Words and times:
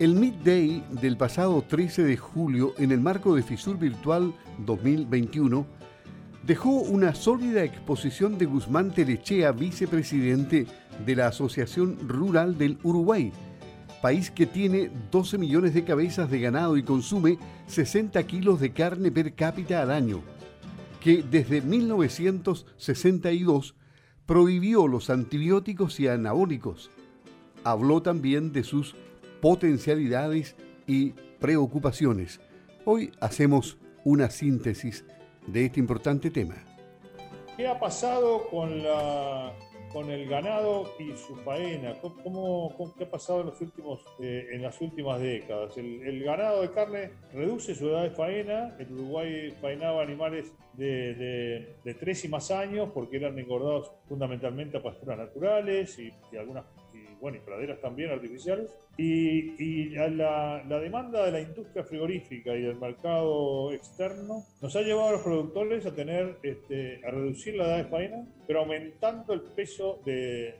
El 0.00 0.16
Meet 0.16 0.42
Day 0.42 0.82
del 1.02 1.16
pasado 1.18 1.60
13 1.60 2.04
de 2.04 2.16
julio, 2.16 2.72
en 2.78 2.90
el 2.90 3.02
marco 3.02 3.34
de 3.34 3.42
FISUR 3.42 3.78
Virtual 3.78 4.32
2021, 4.64 5.66
dejó 6.42 6.70
una 6.70 7.14
sólida 7.14 7.64
exposición 7.64 8.38
de 8.38 8.46
Guzmán 8.46 8.94
Telechea, 8.94 9.52
vicepresidente 9.52 10.66
de 11.04 11.16
la 11.16 11.26
Asociación 11.26 11.98
Rural 12.08 12.56
del 12.56 12.78
Uruguay, 12.82 13.30
país 14.00 14.30
que 14.30 14.46
tiene 14.46 14.90
12 15.10 15.36
millones 15.36 15.74
de 15.74 15.84
cabezas 15.84 16.30
de 16.30 16.40
ganado 16.40 16.78
y 16.78 16.82
consume 16.82 17.36
60 17.66 18.22
kilos 18.22 18.58
de 18.58 18.72
carne 18.72 19.10
per 19.10 19.34
cápita 19.34 19.82
al 19.82 19.90
año, 19.90 20.22
que 21.00 21.22
desde 21.22 21.60
1962 21.60 23.74
prohibió 24.24 24.88
los 24.88 25.10
antibióticos 25.10 26.00
y 26.00 26.08
anabólicos. 26.08 26.90
Habló 27.64 28.00
también 28.00 28.54
de 28.54 28.64
sus 28.64 28.96
potencialidades 29.40 30.56
y 30.86 31.12
preocupaciones. 31.38 32.40
Hoy 32.84 33.12
hacemos 33.20 33.78
una 34.04 34.30
síntesis 34.30 35.04
de 35.46 35.66
este 35.66 35.80
importante 35.80 36.30
tema. 36.30 36.56
¿Qué 37.56 37.66
ha 37.66 37.78
pasado 37.78 38.48
con, 38.48 38.82
la, 38.82 39.52
con 39.92 40.10
el 40.10 40.28
ganado 40.28 40.94
y 40.98 41.14
su 41.16 41.36
faena? 41.36 41.94
¿Cómo, 42.00 42.74
qué 42.96 43.04
ha 43.04 43.10
pasado 43.10 43.40
en, 43.40 43.46
los 43.46 43.60
últimos, 43.60 44.00
eh, 44.20 44.48
en 44.52 44.62
las 44.62 44.80
últimas 44.80 45.20
décadas? 45.20 45.76
El, 45.76 46.22
ganado 46.22 46.62
de 46.62 46.70
carne 46.70 47.10
reduce 47.34 47.74
su 47.74 47.88
edad 47.88 48.04
de 48.04 48.10
faena. 48.10 48.76
El 48.78 48.92
Uruguay 48.92 49.54
faenaba 49.60 50.02
animales 50.02 50.52
de, 50.74 51.14
de, 51.14 51.76
de, 51.84 51.94
tres 51.94 52.24
y 52.24 52.28
más 52.28 52.50
años 52.50 52.90
porque 52.94 53.18
eran 53.18 53.38
engordados 53.38 53.92
fundamentalmente 54.08 54.78
a 54.78 54.82
pasturas 54.82 55.18
naturales 55.18 55.98
y, 55.98 56.10
y 56.32 56.36
algunas 56.36 56.64
bueno, 57.20 57.36
y 57.36 57.40
praderas 57.40 57.80
también 57.80 58.10
artificiales. 58.10 58.70
Y, 58.96 59.90
la, 59.90 60.62
demanda 60.80 61.24
de 61.24 61.32
la 61.32 61.40
industria 61.40 61.84
frigorífica 61.84 62.54
y 62.54 62.62
del 62.62 62.76
mercado 62.76 63.72
externo 63.72 64.44
nos 64.60 64.76
ha 64.76 64.82
llevado 64.82 65.08
a 65.08 65.12
los 65.12 65.22
productores 65.22 65.86
a 65.86 65.94
tener, 65.94 66.36
este, 66.42 67.00
a 67.06 67.10
reducir 67.10 67.54
la 67.54 67.64
edad 67.66 67.76
de 67.78 67.84
faena, 67.84 68.26
pero 68.46 68.60
aumentando 68.60 69.32
el 69.32 69.42
peso 69.42 70.00
de, 70.04 70.54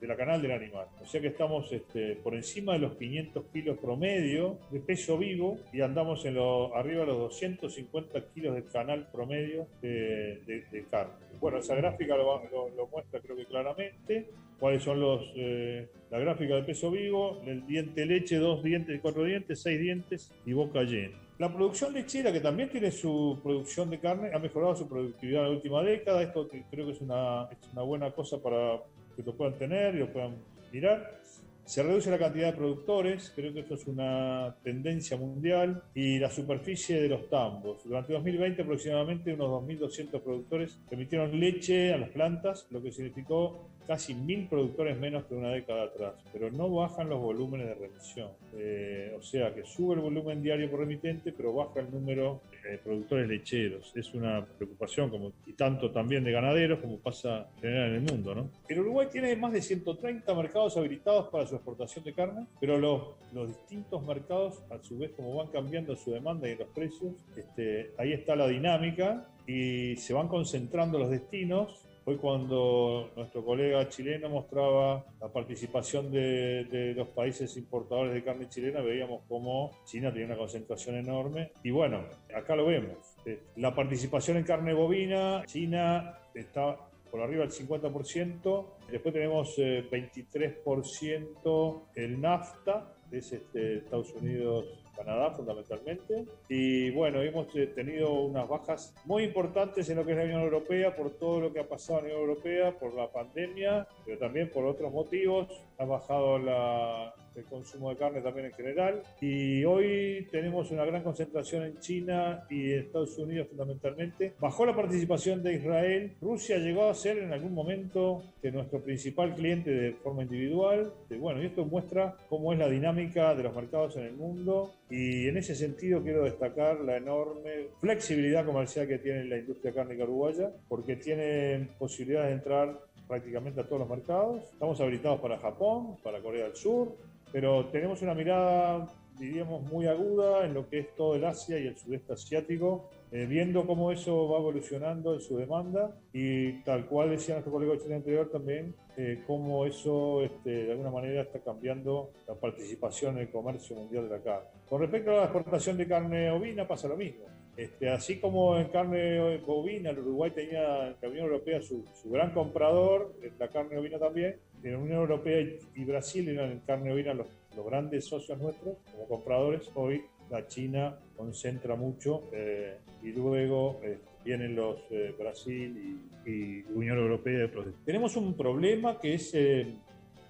la, 0.00 0.16
canal 0.16 0.42
del 0.42 0.52
animal. 0.52 0.86
O 1.02 1.06
sea 1.06 1.20
que 1.20 1.28
estamos 1.28 1.72
este, 1.72 2.16
por 2.16 2.34
encima 2.34 2.74
de 2.74 2.80
los 2.80 2.96
500 2.96 3.44
kilos 3.52 3.78
promedio 3.78 4.58
de 4.70 4.80
peso 4.80 5.18
vivo 5.18 5.58
y 5.72 5.80
andamos 5.80 6.24
en 6.24 6.34
lo, 6.34 6.76
arriba 6.76 7.00
de 7.00 7.06
los 7.06 7.18
250 7.18 8.20
kilos 8.34 8.54
de 8.54 8.64
canal 8.64 9.08
promedio 9.10 9.66
de, 9.82 10.84
carne. 10.90 11.14
Bueno, 11.40 11.58
esa 11.58 11.74
gráfica 11.74 12.16
lo, 12.16 12.42
lo 12.76 12.86
muestra 12.86 13.20
creo 13.20 13.36
que 13.36 13.46
claramente 13.46 14.28
cuáles 14.58 14.82
son 14.82 15.00
los, 15.00 15.22
eh, 15.36 15.88
la 16.10 16.18
gráfica 16.18 16.54
de 16.54 16.62
peso 16.62 16.90
vivo, 16.90 17.42
el 17.46 17.66
diente 17.66 18.06
leche, 18.06 18.36
dos 18.36 18.62
dientes, 18.62 18.98
cuatro 19.00 19.24
dientes, 19.24 19.60
seis 19.60 19.80
dientes 19.80 20.32
y 20.44 20.52
boca 20.52 20.82
llena. 20.82 21.18
La 21.38 21.52
producción 21.52 21.92
lechera, 21.92 22.32
que 22.32 22.40
también 22.40 22.70
tiene 22.70 22.90
su 22.90 23.38
producción 23.42 23.90
de 23.90 23.98
carne, 23.98 24.30
ha 24.32 24.38
mejorado 24.38 24.74
su 24.74 24.88
productividad 24.88 25.42
en 25.42 25.48
la 25.50 25.54
última 25.56 25.82
década. 25.82 26.22
Esto 26.22 26.48
creo 26.70 26.86
que 26.86 26.92
es 26.92 27.00
una, 27.02 27.48
es 27.50 27.58
una 27.72 27.82
buena 27.82 28.10
cosa 28.12 28.42
para 28.42 28.80
que 29.14 29.22
lo 29.22 29.34
puedan 29.34 29.58
tener 29.58 29.94
y 29.94 29.98
lo 29.98 30.12
puedan 30.12 30.36
mirar. 30.72 31.20
Se 31.66 31.82
reduce 31.82 32.12
la 32.12 32.18
cantidad 32.18 32.52
de 32.52 32.56
productores, 32.56 33.32
creo 33.34 33.52
que 33.52 33.60
esto 33.60 33.74
es 33.74 33.88
una 33.88 34.54
tendencia 34.62 35.16
mundial, 35.16 35.82
y 35.96 36.20
la 36.20 36.30
superficie 36.30 37.02
de 37.02 37.08
los 37.08 37.28
tambos. 37.28 37.82
Durante 37.82 38.12
2020 38.12 38.62
aproximadamente 38.62 39.34
unos 39.34 39.50
2.200 39.64 40.20
productores 40.20 40.78
emitieron 40.92 41.38
leche 41.40 41.92
a 41.92 41.98
las 41.98 42.10
plantas, 42.10 42.68
lo 42.70 42.80
que 42.80 42.92
significó 42.92 43.68
casi 43.84 44.14
mil 44.14 44.46
productores 44.48 44.96
menos 44.96 45.24
que 45.24 45.34
una 45.34 45.50
década 45.50 45.84
atrás, 45.84 46.14
pero 46.32 46.52
no 46.52 46.70
bajan 46.70 47.08
los 47.08 47.20
volúmenes 47.20 47.66
de 47.66 47.74
remisión. 47.74 48.30
Eh, 48.54 49.16
o 49.18 49.22
sea 49.22 49.52
que 49.52 49.64
sube 49.64 49.94
el 49.94 50.00
volumen 50.00 50.42
diario 50.42 50.70
por 50.70 50.80
remitente, 50.80 51.32
pero 51.32 51.52
baja 51.52 51.80
el 51.80 51.90
número 51.90 52.42
de 52.70 52.78
productores 52.78 53.28
lecheros. 53.28 53.92
Es 53.94 54.14
una 54.14 54.44
preocupación, 54.44 55.10
como, 55.10 55.32
y 55.46 55.52
tanto 55.52 55.90
también 55.90 56.24
de 56.24 56.32
ganaderos, 56.32 56.80
como 56.80 56.98
pasa 56.98 57.48
en 57.56 57.60
general 57.60 57.88
en 57.88 57.94
el 57.94 58.00
mundo. 58.02 58.34
¿no? 58.34 58.50
El 58.68 58.80
Uruguay 58.80 59.08
tiene 59.10 59.34
más 59.36 59.52
de 59.52 59.62
130 59.62 60.34
mercados 60.34 60.76
habilitados 60.76 61.28
para 61.28 61.46
su 61.46 61.54
exportación 61.54 62.04
de 62.04 62.12
carne, 62.12 62.46
pero 62.60 62.78
los, 62.78 63.14
los 63.32 63.48
distintos 63.48 64.04
mercados, 64.04 64.62
a 64.70 64.82
su 64.82 64.98
vez, 64.98 65.12
como 65.16 65.34
van 65.36 65.48
cambiando 65.48 65.96
su 65.96 66.10
demanda 66.10 66.48
y 66.48 66.56
los 66.56 66.68
precios, 66.68 67.14
este, 67.36 67.92
ahí 67.98 68.12
está 68.12 68.36
la 68.36 68.48
dinámica 68.48 69.28
y 69.46 69.96
se 69.96 70.12
van 70.12 70.28
concentrando 70.28 70.98
los 70.98 71.10
destinos 71.10 71.85
Hoy 72.08 72.18
cuando 72.18 73.10
nuestro 73.16 73.44
colega 73.44 73.88
chileno 73.88 74.28
mostraba 74.28 75.04
la 75.20 75.26
participación 75.26 76.08
de, 76.12 76.94
los 76.96 77.08
países 77.08 77.56
importadores 77.56 78.14
de 78.14 78.22
carne 78.22 78.48
chilena, 78.48 78.80
veíamos 78.80 79.22
cómo 79.26 79.72
China 79.84 80.12
tenía 80.12 80.26
una 80.26 80.36
concentración 80.36 80.98
enorme. 80.98 81.50
Y 81.64 81.72
bueno, 81.72 82.04
acá 82.32 82.54
lo 82.54 82.64
vemos. 82.64 83.16
Eh, 83.24 83.40
la 83.56 83.74
participación 83.74 84.36
en 84.36 84.44
carne 84.44 84.72
bovina, 84.72 85.42
China 85.46 86.16
está 86.32 86.76
por 87.10 87.22
arriba 87.22 87.44
del 87.44 87.50
50%. 87.50 88.66
Después 88.88 89.12
tenemos 89.12 89.58
23% 89.58 91.82
eh, 91.96 92.04
el 92.04 92.20
NAFTA, 92.20 92.94
que 93.10 93.18
es 93.18 93.32
este, 93.32 93.78
Estados 93.78 94.12
Unidos 94.12 94.85
Canadá 94.96 95.30
fundamentalmente. 95.32 96.24
Y 96.48 96.90
bueno, 96.90 97.20
hemos 97.22 97.54
eh, 97.54 97.66
tenido 97.68 98.12
unas 98.12 98.48
bajas 98.48 98.94
muy 99.04 99.24
importantes 99.24 99.88
en 99.88 99.96
lo 99.96 100.04
que 100.04 100.12
es 100.12 100.18
la 100.18 100.24
Unión 100.24 100.42
Europea 100.42 100.96
por 100.96 101.10
todo 101.10 101.40
lo 101.40 101.52
que 101.52 101.60
ha 101.60 101.68
pasado 101.68 102.00
en 102.00 102.08
la 102.08 102.14
Unión 102.14 102.28
Europea, 102.30 102.78
por 102.78 102.94
la 102.94 103.10
pandemia, 103.10 103.86
pero 104.04 104.18
también 104.18 104.50
por 104.50 104.64
otros 104.64 104.92
motivos. 104.92 105.48
Ha 105.78 105.84
bajado 105.84 106.38
la, 106.38 107.14
el 107.36 107.44
consumo 107.44 107.90
de 107.90 107.96
carne 107.96 108.20
también 108.20 108.46
en 108.46 108.52
general. 108.52 109.02
Y 109.20 109.64
hoy 109.64 110.26
tenemos 110.30 110.70
una 110.70 110.84
gran 110.84 111.02
concentración 111.02 111.64
en 111.64 111.78
China 111.78 112.44
y 112.50 112.72
en 112.72 112.80
Estados 112.80 113.16
Unidos 113.18 113.48
fundamentalmente. 113.48 114.34
Bajó 114.38 114.66
la 114.66 114.74
participación 114.74 115.42
de 115.42 115.54
Israel. 115.54 116.12
Rusia 116.20 116.58
llegó 116.58 116.88
a 116.88 116.94
ser 116.94 117.18
en 117.18 117.32
algún 117.32 117.54
momento 117.54 118.22
que 118.40 118.50
nuestro 118.50 118.80
principal 118.82 119.34
cliente 119.34 119.70
de 119.70 119.92
forma 119.92 120.22
individual. 120.22 120.92
Bueno, 121.18 121.42
y 121.42 121.46
esto 121.46 121.64
muestra 121.64 122.16
cómo 122.28 122.52
es 122.52 122.58
la 122.58 122.68
dinámica 122.68 123.34
de 123.34 123.42
los 123.42 123.54
mercados 123.54 123.96
en 123.96 124.04
el 124.04 124.14
mundo. 124.14 124.72
Y 124.90 125.28
en 125.28 125.36
ese 125.36 125.54
sentido 125.54 126.02
quiero 126.02 126.24
destacar 126.24 126.80
la 126.80 126.96
enorme 126.96 127.68
flexibilidad 127.80 128.44
comercial 128.44 128.86
que 128.86 128.98
tiene 128.98 129.24
la 129.24 129.38
industria 129.38 129.72
cárnica 129.72 130.04
uruguaya, 130.04 130.50
porque 130.68 130.96
tiene 130.96 131.68
posibilidades 131.78 132.28
de 132.28 132.34
entrar 132.34 132.80
prácticamente 133.08 133.60
a 133.60 133.64
todos 133.64 133.80
los 133.80 133.88
mercados. 133.88 134.42
Estamos 134.52 134.80
habilitados 134.80 135.20
para 135.20 135.38
Japón, 135.38 135.96
para 136.02 136.20
Corea 136.20 136.44
del 136.44 136.56
Sur, 136.56 136.96
pero 137.36 137.66
tenemos 137.66 138.00
una 138.00 138.14
mirada, 138.14 138.88
diríamos, 139.18 139.60
muy 139.70 139.86
aguda 139.86 140.46
en 140.46 140.54
lo 140.54 140.70
que 140.70 140.78
es 140.78 140.94
todo 140.96 141.16
el 141.16 141.24
Asia 141.26 141.58
y 141.58 141.66
el 141.66 141.76
sudeste 141.76 142.14
asiático, 142.14 142.88
eh, 143.12 143.26
viendo 143.26 143.66
cómo 143.66 143.92
eso 143.92 144.26
va 144.26 144.38
evolucionando 144.38 145.12
en 145.12 145.20
su 145.20 145.36
demanda 145.36 145.94
y 146.14 146.62
tal 146.62 146.86
cual 146.86 147.10
decía 147.10 147.34
nuestro 147.34 147.52
colega 147.52 147.76
chile 147.76 147.96
anterior 147.96 148.30
también, 148.30 148.74
eh, 148.96 149.22
cómo 149.26 149.66
eso 149.66 150.22
este, 150.22 150.64
de 150.64 150.70
alguna 150.70 150.90
manera 150.90 151.20
está 151.20 151.40
cambiando 151.40 152.12
la 152.26 152.36
participación 152.36 153.16
en 153.16 153.24
el 153.24 153.30
comercio 153.30 153.76
mundial 153.76 154.08
de 154.08 154.16
la 154.16 154.22
carne. 154.22 154.48
Con 154.66 154.80
respecto 154.80 155.10
a 155.10 155.16
la 155.16 155.24
exportación 155.24 155.76
de 155.76 155.86
carne 155.86 156.30
ovina 156.30 156.66
pasa 156.66 156.88
lo 156.88 156.96
mismo. 156.96 157.26
Este, 157.54 157.90
así 157.90 158.18
como 158.18 158.56
en 158.56 158.68
carne 158.68 159.38
bovina, 159.38 159.90
el 159.90 159.98
Uruguay 159.98 160.30
tenía 160.30 160.96
la 161.00 161.08
Unión 161.08 161.26
Europea 161.26 161.60
su, 161.60 161.84
su 162.00 162.10
gran 162.10 162.32
comprador, 162.32 163.14
la 163.38 163.48
carne 163.48 163.76
ovina 163.76 163.98
también, 163.98 164.36
en 164.66 164.72
la 164.72 164.78
Unión 164.78 164.98
Europea 164.98 165.46
y 165.74 165.84
Brasil 165.84 166.28
eran 166.28 166.50
en 166.50 166.58
carne 166.60 166.92
ovina 166.92 167.14
los, 167.14 167.28
los 167.54 167.64
grandes 167.64 168.04
socios 168.04 168.38
nuestros 168.38 168.76
como 168.90 169.06
compradores. 169.06 169.70
Hoy 169.74 170.02
la 170.28 170.46
China 170.48 170.98
concentra 171.16 171.76
mucho 171.76 172.24
eh, 172.32 172.76
y 173.02 173.12
luego 173.12 173.80
eh, 173.84 173.98
vienen 174.24 174.56
los 174.56 174.80
eh, 174.90 175.14
Brasil 175.16 176.02
y, 176.26 176.64
Unión 176.74 176.98
Europea. 176.98 177.48
Tenemos 177.84 178.16
un 178.16 178.36
problema 178.36 178.98
que 178.98 179.14
es 179.14 179.32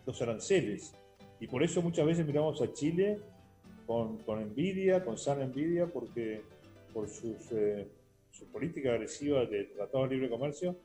los 0.04 0.20
aranceles 0.20 0.94
y 1.40 1.46
por 1.46 1.62
eso 1.62 1.80
muchas 1.80 2.04
veces 2.04 2.26
miramos 2.26 2.60
a 2.60 2.70
Chile 2.70 3.18
con, 3.86 4.18
con 4.18 4.42
envidia, 4.42 5.02
con 5.02 5.16
sana 5.16 5.44
envidia, 5.44 5.86
porque 5.86 6.42
por 6.92 7.08
sus, 7.08 7.48
su 8.30 8.46
política 8.52 8.92
agresiva 8.92 9.46
de 9.46 9.64
Tratado 9.64 10.06
de 10.06 10.14
Libre 10.16 10.28
Comercio 10.28 10.76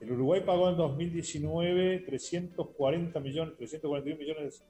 el 0.00 0.12
Uruguay 0.12 0.42
pagó 0.44 0.68
en 0.68 0.76
2019 0.76 2.00
340 2.00 3.20
millones, 3.20 3.56
341 3.56 4.18
millones 4.18 4.64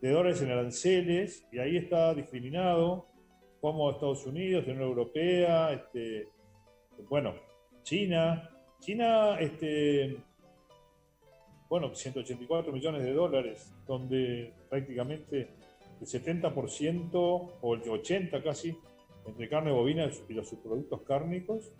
de 0.00 0.10
dólares 0.10 0.40
en 0.42 0.50
aranceles 0.50 1.46
y 1.52 1.58
ahí 1.58 1.76
está 1.76 2.14
discriminado 2.14 3.06
como 3.60 3.90
Estados 3.90 4.24
Unidos, 4.26 4.64
Unión 4.66 4.82
Europea, 4.82 5.72
este, 5.72 6.28
bueno, 7.08 7.34
China. 7.82 8.48
China, 8.80 9.38
este, 9.38 10.16
bueno, 11.68 11.94
184 11.94 12.72
millones 12.72 13.02
de 13.02 13.12
dólares, 13.12 13.74
donde 13.86 14.54
prácticamente 14.70 15.50
el 16.00 16.06
70% 16.06 17.10
o 17.60 17.74
el 17.74 17.82
80% 17.82 18.42
casi 18.42 18.74
entre 19.26 19.48
carne 19.50 19.70
bovina 19.70 20.10
y 20.28 20.32
los 20.32 20.48
subproductos 20.48 21.02
cárnicos 21.02 21.70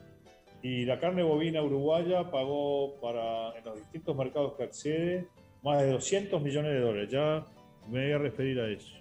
y 0.63 0.85
la 0.85 1.01
carne 1.01 1.23
bovina 1.23 1.63
uruguaya 1.63 2.31
pagó 2.31 3.01
para, 3.01 3.57
en 3.57 3.65
los 3.65 3.77
distintos 3.77 4.15
mercados 4.17 4.55
que 4.55 4.65
accede 4.65 5.29
más 5.63 5.81
de 5.81 5.91
200 5.91 6.43
millones 6.43 6.73
de 6.73 6.81
dólares. 6.81 7.11
Ya 7.11 7.47
me 7.89 8.05
voy 8.05 8.13
a 8.13 8.19
referir 8.19 8.61
a 8.61 8.69
eso. 8.69 8.95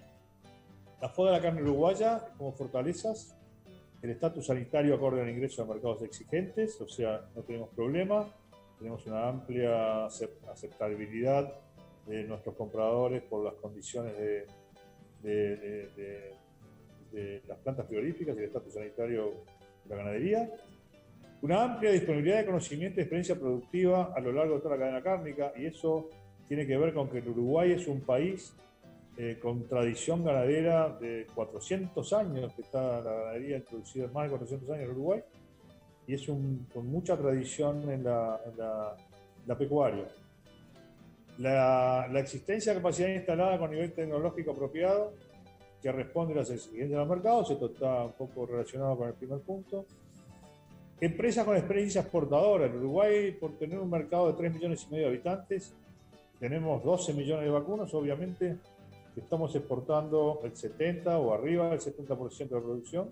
La 1.02 1.10
FODA 1.10 1.32
de 1.32 1.38
la 1.38 1.44
carne 1.44 1.62
uruguaya 1.62 2.30
como 2.38 2.54
fortalezas, 2.54 3.36
el 4.02 4.12
estatus 4.12 4.46
sanitario 4.46 4.96
acorde 4.96 5.22
al 5.22 5.30
ingreso 5.30 5.64
a 5.64 5.66
mercados 5.66 6.02
exigentes, 6.04 6.80
o 6.82 6.88
sea, 6.88 7.30
no 7.36 7.42
tenemos 7.42 7.70
problema, 7.70 8.26
tenemos 8.78 9.06
una 9.08 9.28
amplia 9.28 10.06
aceptabilidad 10.06 11.54
de 12.06 12.24
nuestros 12.24 12.56
compradores 12.56 13.22
por 13.24 13.44
las 13.44 13.56
condiciones 13.56 14.18
de, 14.18 14.48
de, 15.22 16.34
las 17.48 17.58
plantas 17.60 17.88
frigoríficas 17.88 18.36
y 18.36 18.40
el 18.40 18.46
estatus 18.46 18.74
sanitario 18.74 19.44
de 19.84 19.90
la 19.90 19.98
ganadería. 19.98 20.50
Una 21.42 21.64
amplia 21.64 21.92
disponibilidad 21.92 22.40
de 22.40 22.46
conocimiento 22.46 23.00
y 23.00 23.04
experiencia 23.04 23.40
productiva 23.40 24.14
a 24.14 24.20
lo 24.20 24.34
largo 24.34 24.56
de 24.56 24.62
toda 24.62 24.76
la 24.76 24.82
cadena 24.82 25.02
cárnica, 25.02 25.54
y 25.56 25.68
eso 25.68 26.10
tiene 26.48 26.68
que 26.68 26.78
ver 26.78 26.94
con 26.94 27.10
que 27.10 27.20
el 27.20 27.30
Uruguay 27.30 27.72
es 27.72 27.88
un 27.88 28.02
país 28.02 28.54
eh, 29.18 29.38
con 29.42 29.66
tradición 29.68 30.24
ganadera 30.24 30.90
de 31.00 31.28
400 31.34 32.14
años, 32.14 32.54
que 32.54 32.62
está 32.62 33.02
la 33.02 33.14
ganadería 33.14 33.58
introducida 33.58 34.08
más 34.08 34.24
de 34.24 34.30
400 34.32 34.70
años 34.70 34.84
en 34.84 34.92
Uruguay, 34.92 35.22
y 36.08 36.14
es 36.14 36.28
un, 36.28 36.68
con 36.74 36.88
mucha 36.88 37.16
tradición 37.16 37.90
en 37.90 38.04
la, 38.04 38.40
la, 39.46 39.58
pecuaria. 39.58 40.08
La, 41.38 42.08
la, 42.12 42.20
existencia 42.20 42.74
de 42.74 42.80
capacidad 42.80 43.10
instalada 43.10 43.58
con 43.58 43.72
nivel 43.72 43.94
tecnológico 43.94 44.52
apropiado 44.52 45.14
que 45.82 45.92
responde 45.92 46.34
a 46.34 46.38
las 46.38 46.50
exigencias 46.50 47.00
del 47.00 47.08
mercado, 47.08 47.44
esto 47.44 47.68
está 47.68 48.06
un 48.06 48.14
poco 48.14 48.46
relacionado 48.46 48.98
con 48.98 49.08
el 49.08 49.14
primer 49.14 49.40
punto. 49.40 49.86
Empresas 51.02 51.46
con 51.46 51.56
experiencia 51.56 52.02
exportadora. 52.02 52.66
En 52.66 52.76
Uruguay, 52.76 53.32
por 53.32 53.58
tener 53.58 53.80
un 53.80 53.90
mercado 53.90 54.28
de 54.28 54.34
3 54.34 54.54
millones 54.54 54.86
y 54.86 54.92
medio 54.92 55.06
de 55.06 55.14
habitantes, 55.14 55.74
tenemos 56.40 56.84
12 56.84 57.14
millones 57.14 57.46
de 57.46 57.52
vacunas, 57.52 57.94
obviamente 57.94 58.58
estamos 59.16 59.54
exportando 59.56 60.40
el 60.44 60.56
70 60.56 61.18
o 61.20 61.34
arriba 61.34 61.70
del 61.70 61.80
70% 61.80 62.38
de 62.38 62.56
la 62.56 62.62
producción 62.62 63.12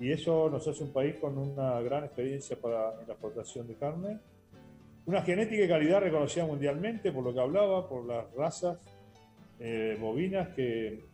y 0.00 0.10
eso 0.10 0.50
nos 0.50 0.66
hace 0.66 0.82
un 0.82 0.92
país 0.92 1.16
con 1.20 1.38
una 1.38 1.80
gran 1.80 2.04
experiencia 2.04 2.56
para 2.60 2.96
la 3.06 3.12
exportación 3.12 3.68
de 3.68 3.74
carne. 3.74 4.18
Una 5.06 5.22
genética 5.22 5.64
y 5.64 5.68
calidad 5.68 6.00
reconocida 6.00 6.46
mundialmente, 6.46 7.12
por 7.12 7.24
lo 7.24 7.32
que 7.32 7.40
hablaba, 7.40 7.88
por 7.88 8.04
las 8.04 8.32
razas 8.34 8.78
eh, 9.60 9.96
bovinas 10.00 10.48
que, 10.50 11.04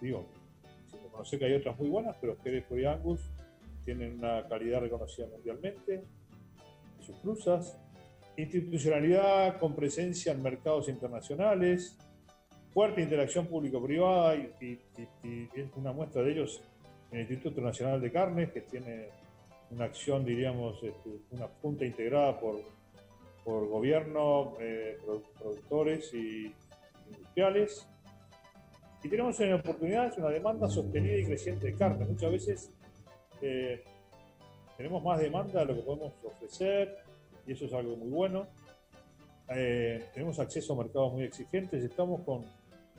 digo, 0.00 0.26
sin 1.24 1.38
que 1.38 1.44
hay 1.44 1.54
otras 1.54 1.78
muy 1.78 1.88
buenas, 1.88 2.16
pero 2.20 2.36
y 2.76 2.84
Angus 2.84 3.20
tienen 3.84 4.18
una 4.18 4.46
calidad 4.48 4.80
reconocida 4.80 5.26
mundialmente, 5.26 6.04
sus 7.00 7.16
cruzas, 7.18 7.78
institucionalidad 8.36 9.58
con 9.58 9.74
presencia 9.74 10.32
en 10.32 10.42
mercados 10.42 10.88
internacionales, 10.88 11.96
fuerte 12.72 13.00
interacción 13.00 13.46
público-privada 13.46 14.36
y, 14.36 14.78
es 15.24 15.76
una 15.76 15.92
muestra 15.92 16.22
de 16.22 16.32
ellos 16.32 16.62
en 17.10 17.18
el 17.18 17.22
Instituto 17.22 17.60
Nacional 17.60 18.00
de 18.00 18.12
Carnes, 18.12 18.52
que 18.52 18.60
tiene 18.60 19.08
una 19.70 19.86
acción, 19.86 20.24
diríamos, 20.24 20.82
este, 20.82 21.10
una 21.30 21.48
punta 21.48 21.84
integrada 21.84 22.38
por, 22.38 22.60
por 23.44 23.66
gobierno, 23.68 24.56
eh, 24.60 24.98
productores 25.38 26.12
y 26.14 26.54
industriales. 27.10 27.88
Y 29.02 29.08
tenemos 29.08 29.38
en 29.40 29.54
oportunidades 29.54 30.18
una 30.18 30.28
demanda 30.28 30.68
sostenida 30.68 31.16
y 31.16 31.24
creciente 31.24 31.68
de 31.68 31.74
carne. 31.74 32.04
Muchas 32.04 32.30
veces 32.30 32.77
eh, 33.42 33.84
tenemos 34.76 35.02
más 35.02 35.20
demanda 35.20 35.60
de 35.60 35.66
lo 35.66 35.74
que 35.74 35.82
podemos 35.82 36.12
ofrecer 36.24 36.98
y 37.46 37.52
eso 37.52 37.66
es 37.66 37.72
algo 37.72 37.96
muy 37.96 38.10
bueno. 38.10 38.46
Eh, 39.50 40.04
tenemos 40.12 40.38
acceso 40.38 40.74
a 40.74 40.76
mercados 40.76 41.12
muy 41.12 41.24
exigentes, 41.24 41.82
estamos 41.82 42.20
con 42.22 42.44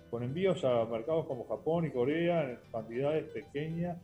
con 0.09 0.23
envíos 0.23 0.63
a 0.63 0.85
mercados 0.85 1.25
como 1.25 1.47
Japón 1.47 1.85
y 1.85 1.91
Corea 1.91 2.49
en 2.49 2.59
cantidades 2.71 3.25
pequeñas, 3.31 3.97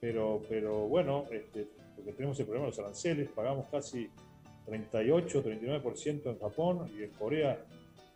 pero, 0.00 0.42
pero 0.48 0.88
bueno, 0.88 1.24
este, 1.30 1.68
porque 1.94 2.12
tenemos 2.12 2.38
el 2.40 2.46
problema 2.46 2.66
de 2.66 2.70
los 2.72 2.78
aranceles, 2.78 3.28
pagamos 3.30 3.66
casi 3.70 4.10
38, 4.66 5.44
39% 5.44 6.26
en 6.26 6.38
Japón 6.38 6.90
y 6.98 7.04
en 7.04 7.10
Corea 7.10 7.64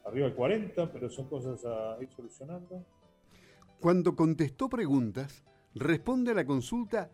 arriba 0.04 0.26
del 0.26 0.36
40%, 0.36 0.90
pero 0.92 1.08
son 1.08 1.28
cosas 1.28 1.64
a 1.64 1.96
ir 2.00 2.10
solucionando. 2.10 2.84
Cuando 3.80 4.16
contestó 4.16 4.68
preguntas, 4.68 5.44
responde 5.74 6.32
a 6.32 6.34
la 6.34 6.44
consulta 6.44 7.10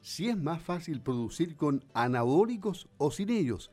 si 0.00 0.28
es 0.28 0.36
más 0.36 0.62
fácil 0.62 1.00
producir 1.00 1.56
con 1.56 1.84
anabólicos 1.94 2.88
o 2.98 3.10
sin 3.10 3.30
ellos. 3.30 3.70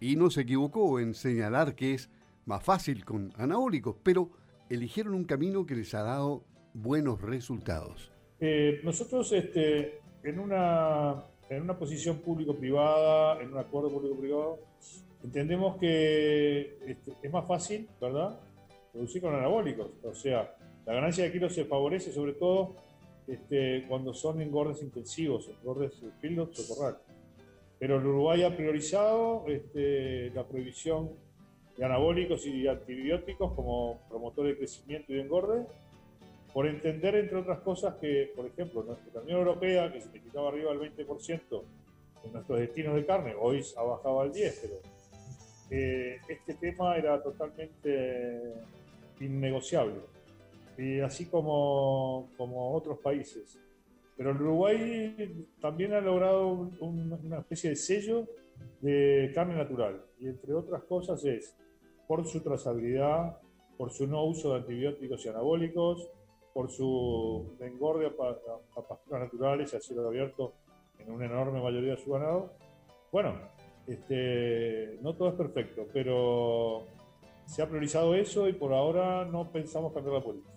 Y 0.00 0.16
no 0.16 0.30
se 0.30 0.42
equivocó 0.42 1.00
en 1.00 1.14
señalar 1.14 1.74
que 1.74 1.94
es 1.94 2.10
más 2.44 2.62
fácil 2.62 3.04
con 3.04 3.32
anabólicos, 3.36 3.96
pero 4.02 4.30
eligieron 4.68 5.14
un 5.14 5.24
camino 5.24 5.66
que 5.66 5.74
les 5.74 5.94
ha 5.94 6.02
dado 6.02 6.44
buenos 6.74 7.20
resultados. 7.20 8.12
Eh, 8.40 8.80
nosotros 8.84 9.32
este, 9.32 10.00
en, 10.22 10.38
una, 10.38 11.24
en 11.48 11.62
una 11.62 11.78
posición 11.78 12.18
público-privada, 12.18 13.40
en 13.40 13.52
un 13.52 13.58
acuerdo 13.58 13.90
público-privado, 13.90 14.58
entendemos 15.22 15.76
que 15.78 16.78
este, 16.86 17.12
es 17.22 17.32
más 17.32 17.46
fácil, 17.46 17.88
¿verdad?, 18.00 18.38
producir 18.92 19.22
con 19.22 19.34
anabólicos. 19.34 19.90
O 20.02 20.14
sea, 20.14 20.54
la 20.84 20.94
ganancia 20.94 21.24
de 21.24 21.32
kilos 21.32 21.54
se 21.54 21.64
favorece 21.64 22.12
sobre 22.12 22.32
todo 22.34 22.76
este, 23.26 23.84
cuando 23.88 24.14
son 24.14 24.40
engordes 24.40 24.82
intensivos, 24.82 25.48
engordes 25.48 26.00
de 26.00 26.10
filos 26.20 26.48
o 26.58 26.74
corral. 26.74 26.98
Pero 27.78 27.98
el 27.98 28.06
Uruguay 28.06 28.42
ha 28.44 28.56
priorizado 28.56 29.44
este, 29.48 30.30
la 30.30 30.46
prohibición 30.46 31.10
de 31.76 31.84
anabólicos 31.84 32.46
y 32.46 32.66
antibióticos 32.66 33.52
como 33.52 34.00
promotor 34.08 34.46
de 34.46 34.56
crecimiento 34.56 35.12
y 35.12 35.16
de 35.16 35.22
engorde, 35.22 35.66
por 36.52 36.66
entender, 36.66 37.16
entre 37.16 37.36
otras 37.36 37.58
cosas, 37.60 37.96
que, 37.96 38.32
por 38.34 38.46
ejemplo, 38.46 38.82
nuestra 38.82 39.20
Unión 39.20 39.40
Europea, 39.40 39.92
que 39.92 40.00
significaba 40.00 40.48
arriba 40.48 40.72
del 40.72 40.90
20% 40.96 41.62
en 42.24 42.32
nuestros 42.32 42.58
destinos 42.58 42.94
de 42.94 43.04
carne, 43.04 43.34
hoy 43.38 43.62
ha 43.76 43.82
bajado 43.82 44.20
al 44.22 44.32
10%, 44.32 44.54
pero 44.62 44.74
eh, 45.70 46.18
este 46.28 46.54
tema 46.54 46.96
era 46.96 47.22
totalmente 47.22 48.54
innegociable, 49.20 50.00
y 50.78 51.00
así 51.00 51.26
como, 51.26 52.30
como 52.36 52.74
otros 52.74 52.98
países. 52.98 53.58
Pero 54.16 54.30
el 54.30 54.40
Uruguay 54.40 55.46
también 55.60 55.92
ha 55.92 56.00
logrado 56.00 56.70
una 56.80 57.38
especie 57.38 57.70
de 57.70 57.76
sello 57.76 58.26
de 58.80 59.30
carne 59.34 59.56
natural, 59.56 60.02
y 60.18 60.28
entre 60.28 60.54
otras 60.54 60.82
cosas 60.84 61.24
es 61.24 61.56
por 62.06 62.26
su 62.26 62.40
trazabilidad, 62.40 63.38
por 63.76 63.90
su 63.90 64.06
no 64.06 64.24
uso 64.24 64.52
de 64.52 64.60
antibióticos 64.60 65.24
y 65.24 65.28
anabólicos, 65.28 66.08
por 66.54 66.70
su 66.70 67.54
engorde 67.60 68.06
a, 68.06 68.82
pasturas 68.82 69.20
naturales 69.20 69.72
y 69.72 69.76
a 69.76 69.80
cielo 69.80 70.08
abierto 70.08 70.54
en 70.98 71.12
una 71.12 71.26
enorme 71.26 71.60
mayoría 71.60 71.96
de 71.96 72.02
su 72.02 72.10
ganado. 72.10 72.52
Bueno, 73.12 73.34
este, 73.86 74.98
no 75.02 75.14
todo 75.14 75.28
es 75.28 75.34
perfecto, 75.34 75.86
pero 75.92 76.84
se 77.44 77.60
ha 77.60 77.68
priorizado 77.68 78.14
eso 78.14 78.48
y 78.48 78.54
por 78.54 78.72
ahora 78.72 79.26
no 79.26 79.52
pensamos 79.52 79.92
cambiar 79.92 80.14
la 80.14 80.24
política. 80.24 80.55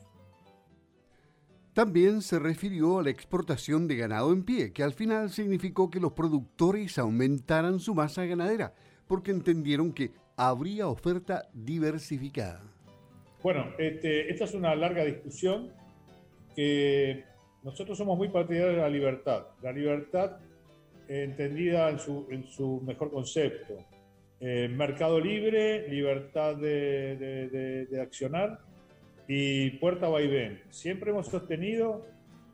También 1.80 2.22
se 2.22 2.40
refirió 2.40 3.00
a 3.00 3.04
la 3.04 3.10
exportación 3.10 3.88
de 3.88 3.96
ganado 3.96 4.34
en 4.34 4.44
pie, 4.44 4.74
que 4.74 4.84
al 4.84 4.92
final 4.92 5.30
significó 5.30 5.90
que 5.90 6.02
los 6.02 6.12
productores 6.12 6.98
aumentaran 7.00 7.80
su 7.80 7.96
masa 7.96 8.26
ganadera, 8.26 8.74
porque 9.08 9.32
entendieron 9.32 9.94
que 9.94 10.12
habría 10.36 10.90
oferta 10.90 11.48
diversificada. 11.54 12.62
Bueno, 13.42 13.68
este, 13.78 14.30
esta 14.30 14.44
es 14.44 14.54
una 14.56 14.76
larga 14.76 15.06
discusión 15.06 15.72
que 16.54 17.24
nosotros 17.64 17.98
somos 17.98 18.18
muy 18.18 18.28
partidarios 18.28 18.76
de 18.76 18.82
la 18.82 18.90
libertad. 18.90 19.46
La 19.62 19.72
libertad 19.72 20.32
entendida 21.08 21.90
en 21.90 21.98
su, 21.98 22.84
mejor 22.86 23.10
concepto. 23.10 23.76
Eh, 24.42 24.68
mercado 24.68 25.18
libre, 25.18 25.88
libertad 25.88 26.58
de, 26.58 27.88
accionar 28.02 28.60
y 29.32 29.70
puerta 29.78 30.10
vaivén. 30.10 30.60
Siempre 30.72 31.12
hemos 31.12 31.28
sostenido 31.28 32.08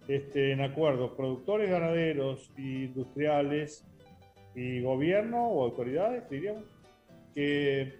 este, 0.10 0.52
en 0.52 0.60
acuerdos 0.60 1.12
productores, 1.16 1.70
ganaderos, 1.70 2.52
industriales 2.58 3.88
y 4.54 4.82
gobierno 4.82 5.48
o 5.48 5.64
autoridades, 5.64 6.30
diríamos, 6.30 6.66
que 7.34 7.94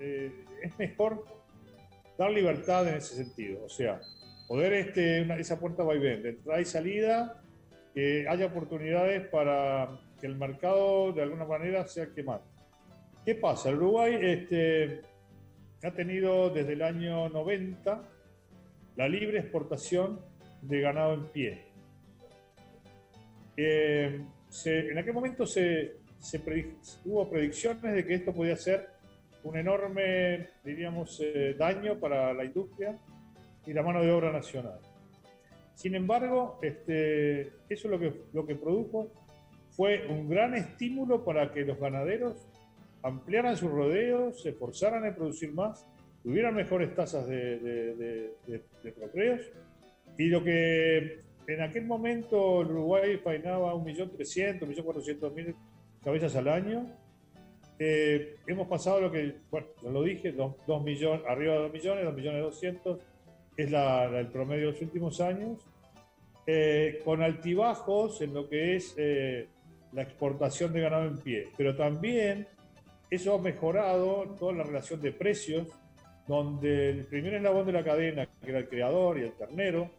eh, 0.00 0.32
es 0.62 0.78
mejor 0.78 1.26
dar 2.16 2.30
libertad 2.30 2.88
en 2.88 2.94
ese 2.94 3.14
sentido. 3.14 3.62
O 3.66 3.68
sea, 3.68 4.00
poder 4.48 4.72
este, 4.72 5.20
esa 5.38 5.60
puerta 5.60 5.82
va 5.84 5.94
y 5.94 5.98
ven, 5.98 6.22
de 6.22 6.30
entrada 6.30 6.62
y 6.62 6.64
salida, 6.64 7.42
que 7.92 8.26
haya 8.26 8.46
oportunidades 8.46 9.28
para 9.28 10.00
que 10.18 10.26
el 10.26 10.36
mercado 10.36 11.12
de 11.12 11.24
alguna 11.24 11.44
manera 11.44 11.86
sea 11.86 12.06
quemado. 12.10 12.44
¿Qué 13.26 13.34
pasa? 13.34 13.68
El 13.68 13.76
Uruguay 13.76 14.16
este, 14.18 15.02
ha 15.84 15.90
tenido 15.90 16.50
desde 16.50 16.74
el 16.74 16.82
año 16.82 17.28
90 17.28 18.02
la 18.96 19.08
libre 19.08 19.40
exportación 19.40 20.20
de 20.60 20.80
ganado 20.80 21.14
en 21.14 21.26
pie. 21.32 21.64
Eh, 23.56 24.24
en 24.64 24.98
aquel 24.98 25.12
momento 25.12 25.46
se, 25.46 25.96
hubo 27.04 27.28
predicciones 27.28 27.94
de 27.94 28.06
que 28.06 28.14
esto 28.14 28.32
podía 28.32 28.56
ser 28.56 28.88
un 29.42 29.56
enorme, 29.56 30.50
diríamos, 30.64 31.20
eh, 31.20 31.56
daño 31.58 31.98
para 31.98 32.32
la 32.32 32.44
industria 32.44 32.96
y 33.66 33.72
la 33.72 33.82
mano 33.82 34.02
de 34.02 34.12
obra 34.12 34.30
nacional. 34.30 34.78
Sin 35.74 35.94
embargo, 35.96 36.60
este, 36.62 37.52
eso 37.68 37.88
lo 37.88 37.98
que, 37.98 38.12
lo 38.32 38.46
que 38.46 38.54
produjo 38.54 39.10
fue 39.70 40.06
un 40.06 40.28
gran 40.28 40.54
estímulo 40.54 41.24
para 41.24 41.50
que 41.52 41.62
los 41.62 41.78
ganaderos 41.80 42.46
ampliaran 43.02 43.56
sus 43.56 43.70
rodeos, 43.70 44.42
se 44.42 44.50
esforzaran 44.50 45.04
en 45.04 45.14
producir 45.14 45.52
más, 45.52 45.86
tuvieran 46.22 46.54
mejores 46.54 46.94
tasas 46.94 47.26
de, 47.26 47.58
de, 47.58 48.34
de, 48.46 48.92
procreos. 48.92 49.40
Y 50.18 50.26
lo 50.26 50.44
que 50.44 51.20
en 51.46 51.60
aquel 51.60 51.86
momento 51.86 52.62
el 52.62 52.70
Uruguay 52.70 53.18
faenaba 53.18 53.74
1.300.000, 53.74 54.60
1.400.000 54.60 55.54
cabezas 56.02 56.36
al 56.36 56.48
año, 56.48 56.86
eh, 57.78 58.36
hemos 58.46 58.68
pasado 58.68 59.00
lo 59.00 59.10
que, 59.10 59.34
bueno, 59.50 59.66
lo 59.82 60.02
dije, 60.02 60.32
2 60.32 60.82
millones, 60.84 61.24
arriba 61.26 61.54
de 61.54 61.60
2 61.62 61.72
millones, 61.72 62.04
2 62.04 62.14
millones 62.14 62.42
200, 62.42 63.00
es 63.56 63.72
el 63.72 64.28
promedio 64.28 64.66
de 64.66 64.72
los 64.72 64.82
últimos 64.82 65.20
años, 65.20 65.66
eh, 66.46 67.00
con 67.04 67.22
altibajos 67.22 68.20
en 68.20 68.34
lo 68.34 68.48
que 68.48 68.76
es 68.76 68.94
eh, 68.98 69.48
la 69.92 70.02
exportación 70.02 70.72
de 70.72 70.80
ganado 70.80 71.06
en 71.06 71.18
pie, 71.18 71.48
pero 71.56 71.76
también 71.76 72.46
eso 73.14 73.34
ha 73.34 73.38
mejorado 73.38 74.34
toda 74.38 74.52
la 74.52 74.64
relación 74.64 75.00
de 75.00 75.12
precios, 75.12 75.68
donde 76.26 76.90
el 76.90 77.04
primer 77.04 77.34
eslabón 77.34 77.66
de 77.66 77.72
la 77.72 77.84
cadena, 77.84 78.26
que 78.26 78.50
era 78.50 78.60
el 78.60 78.68
creador 78.68 79.18
y 79.18 79.22
el 79.22 79.32
ternero, 79.32 79.90